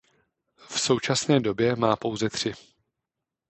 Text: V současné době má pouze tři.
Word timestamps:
V 0.69 0.79
současné 0.79 1.39
době 1.39 1.75
má 1.75 1.95
pouze 1.95 2.29
tři. 2.29 2.51